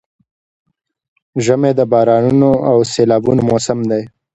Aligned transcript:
ژمی 1.45 1.71
د 1.77 1.81
بارانونو 1.91 2.49
او 2.69 2.75
سيلابونو 2.93 3.41
موسم 3.49 3.79
دی؛ 3.89 4.03